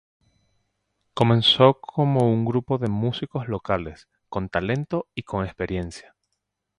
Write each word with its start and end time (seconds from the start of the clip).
Comenzó 1.13 1.79
como 1.79 2.21
un 2.27 2.43
grupo 2.43 2.79
de 2.79 2.87
músicos 2.87 3.47
locales, 3.47 4.07
con 4.29 4.49
talento 4.49 5.05
y 5.13 5.21
con 5.21 5.45
experiencia. 5.45 6.15